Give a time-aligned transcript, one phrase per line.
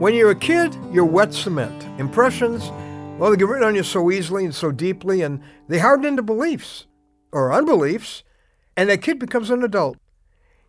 [0.00, 1.84] When you're a kid, you're wet cement.
[2.00, 2.70] Impressions,
[3.18, 6.22] well, they get written on you so easily and so deeply, and they harden into
[6.22, 6.86] beliefs
[7.32, 8.22] or unbeliefs,
[8.78, 9.98] and that kid becomes an adult.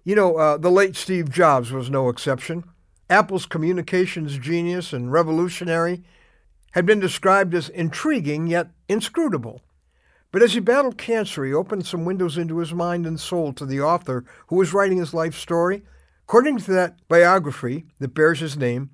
[0.04, 2.66] You know, uh, the late Steve Jobs was no exception.
[3.10, 6.04] Apple's communications genius and revolutionary
[6.72, 9.62] had been described as intriguing yet inscrutable.
[10.34, 13.66] But as he battled cancer, he opened some windows into his mind and soul to
[13.66, 15.84] the author who was writing his life story.
[16.26, 18.90] According to that biography that bears his name,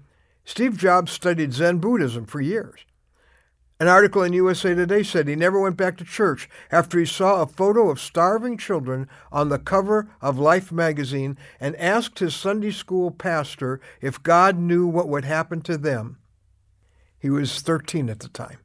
[0.48, 2.80] Steve Jobs studied Zen Buddhism for years.
[3.82, 7.42] An article in USA Today said he never went back to church after he saw
[7.42, 12.72] a photo of starving children on the cover of Life magazine and asked his Sunday
[12.72, 16.18] school pastor if God knew what would happen to them.
[17.20, 18.60] He was 13 at the time.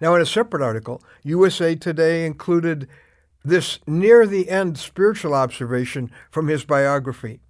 [0.00, 2.88] Now, in a separate article, USA Today included
[3.44, 7.40] this near the end spiritual observation from his biography.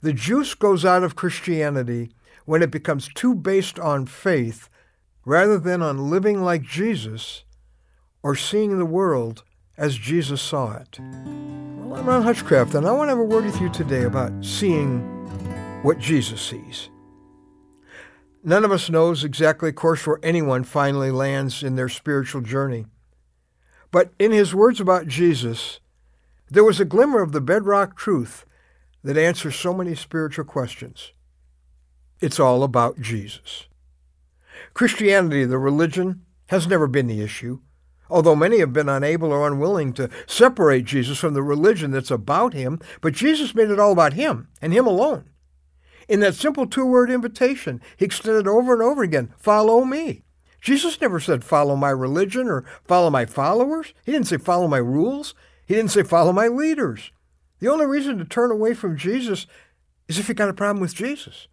[0.00, 2.12] The juice goes out of Christianity
[2.44, 4.68] when it becomes too based on faith
[5.24, 7.44] rather than on living like Jesus
[8.22, 9.44] or seeing the world
[9.76, 10.98] as Jesus saw it.
[11.00, 14.32] Well, I'm Ron Hutchcraft, and I want to have a word with you today about
[14.44, 15.00] seeing
[15.82, 16.88] what Jesus sees.
[18.44, 22.86] None of us knows exactly, of course, where anyone finally lands in their spiritual journey.
[23.92, 25.78] But in his words about Jesus,
[26.50, 28.44] there was a glimmer of the bedrock truth
[29.04, 31.12] that answers so many spiritual questions.
[32.22, 33.66] It's all about Jesus.
[34.74, 37.58] Christianity, the religion, has never been the issue,
[38.08, 42.54] although many have been unable or unwilling to separate Jesus from the religion that's about
[42.54, 45.30] him, but Jesus made it all about him and him alone.
[46.08, 50.22] In that simple two-word invitation, he extended over and over again, follow me.
[50.60, 53.94] Jesus never said follow my religion or follow my followers.
[54.06, 55.34] He didn't say follow my rules.
[55.66, 57.10] He didn't say follow my leaders.
[57.58, 59.48] The only reason to turn away from Jesus
[60.06, 61.48] is if you got a problem with Jesus.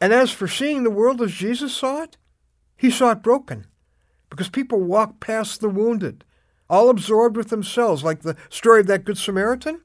[0.00, 2.16] And as for seeing the world as Jesus saw it,
[2.76, 3.66] he saw it broken
[4.30, 6.24] because people walk past the wounded,
[6.68, 9.80] all absorbed with themselves, like the story of that Good Samaritan.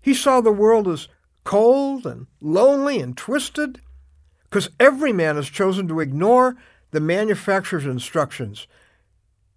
[0.00, 1.08] He saw the world as
[1.44, 3.80] cold and lonely and twisted
[4.44, 6.56] because every man has chosen to ignore
[6.90, 8.66] the manufacturer's instructions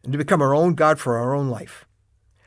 [0.03, 1.85] and to become our own God for our own life.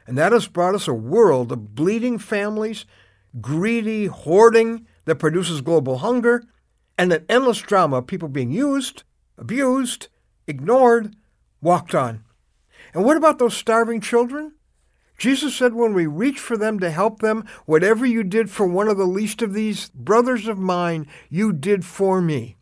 [0.06, 2.87] And that has brought us a world of bleeding families,
[3.41, 6.43] greedy hoarding that produces global hunger,
[6.98, 9.04] and an endless drama of people being used,
[9.38, 10.09] abused,
[10.48, 11.14] ignored,
[11.62, 12.25] walked on.
[12.92, 14.53] And what about those starving children?
[15.16, 18.88] Jesus said, when we reach for them to help them, whatever you did for one
[18.88, 22.56] of the least of these brothers of mine, you did for me.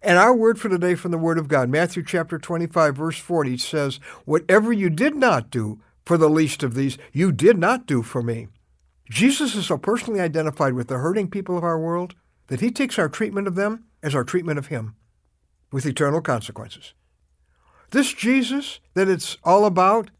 [0.00, 3.56] And our word for today from the Word of God, Matthew chapter 25, verse 40
[3.58, 8.02] says, Whatever you did not do for the least of these, you did not do
[8.02, 8.48] for me.
[9.10, 12.14] Jesus is so personally identified with the hurting people of our world
[12.48, 14.94] that he takes our treatment of them as our treatment of him,
[15.70, 16.92] with eternal consequences.
[17.90, 20.10] This Jesus that it's all about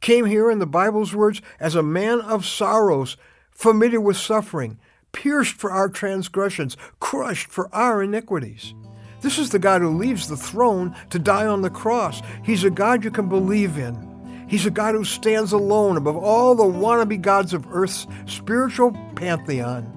[0.00, 3.16] came here in the Bible's words as a man of sorrows,
[3.50, 4.78] familiar with suffering,
[5.12, 8.74] pierced for our transgressions, crushed for our iniquities.
[9.22, 12.20] This is the God who leaves the throne to die on the cross.
[12.44, 14.46] He's a God you can believe in.
[14.46, 19.95] He's a God who stands alone above all the wannabe gods of earth's spiritual pantheon.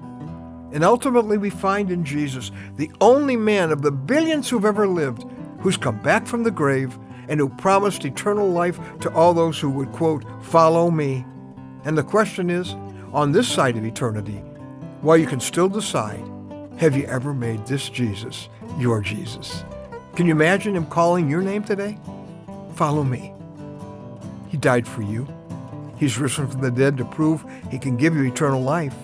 [0.72, 5.24] And ultimately, we find in Jesus the only man of the billions who've ever lived
[5.60, 6.98] who's come back from the grave
[7.28, 11.24] and who promised eternal life to all those who would, quote, follow me.
[11.84, 12.74] And the question is,
[13.12, 14.42] on this side of eternity,
[15.00, 16.22] while you can still decide,
[16.78, 18.48] have you ever made this Jesus
[18.78, 19.64] your Jesus?
[20.14, 21.98] Can you imagine him calling your name today?
[22.74, 23.32] Follow me.
[24.48, 25.28] He died for you.
[25.96, 28.94] He's risen from the dead to prove he can give you eternal life.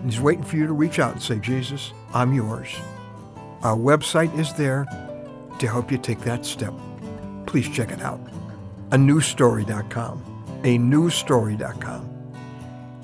[0.00, 2.74] And he's waiting for you to reach out and say, Jesus, I'm yours.
[3.62, 4.86] Our website is there
[5.58, 6.72] to help you take that step
[7.50, 8.20] please check it out.
[8.92, 10.22] A newstory.com.
[10.62, 12.06] A newstory.com.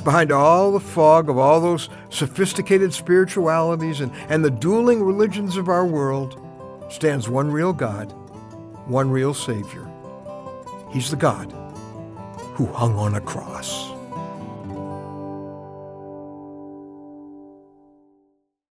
[0.04, 5.68] Behind all the fog of all those sophisticated spiritualities and, and the dueling religions of
[5.68, 6.40] our world
[6.88, 8.12] stands one real God,
[8.86, 9.90] one real Savior.
[10.92, 11.50] He's the God
[12.54, 13.95] who hung on a cross.